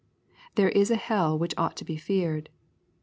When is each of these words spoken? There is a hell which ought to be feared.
There 0.55 0.69
is 0.69 0.89
a 0.89 0.95
hell 0.95 1.37
which 1.37 1.53
ought 1.59 1.77
to 1.77 1.85
be 1.85 1.95
feared. 1.95 2.49